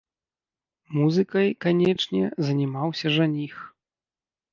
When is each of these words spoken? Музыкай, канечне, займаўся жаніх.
Музыкай, 0.99 1.47
канечне, 1.65 2.21
займаўся 2.47 3.13
жаніх. 3.17 3.53